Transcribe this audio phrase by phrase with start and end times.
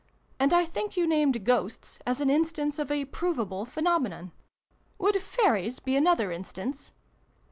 [0.39, 4.31] And I think you named Ghosts as an instance of a provable phenomenon.
[4.97, 6.91] Would Fairies be another instance